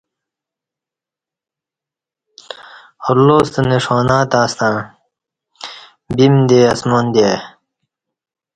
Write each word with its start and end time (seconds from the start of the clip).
اللہ 3.09 3.37
ستہ 3.47 3.61
نݜانہ 3.69 4.17
تݩع 4.31 4.47
ستݩع 4.55 4.75
بیم 6.15 6.35
دے 6.49 6.59
اسمان 6.73 7.05
دی 7.13 7.21
آئی 7.29 7.39